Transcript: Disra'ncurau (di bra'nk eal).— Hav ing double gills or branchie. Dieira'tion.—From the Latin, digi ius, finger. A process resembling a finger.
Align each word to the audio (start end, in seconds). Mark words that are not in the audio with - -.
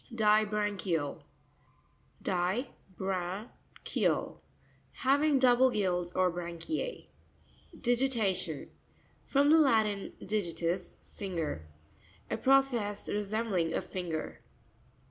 Disra'ncurau 0.11 1.21
(di 2.23 2.67
bra'nk 2.97 3.97
eal).— 3.97 4.41
Hav 4.93 5.23
ing 5.23 5.37
double 5.37 5.69
gills 5.69 6.11
or 6.13 6.31
branchie. 6.31 7.09
Dieira'tion.—From 7.77 9.51
the 9.51 9.59
Latin, 9.59 10.13
digi 10.19 10.55
ius, 10.55 10.97
finger. 11.03 11.67
A 12.31 12.37
process 12.37 13.07
resembling 13.09 13.75
a 13.75 13.81
finger. 13.83 14.41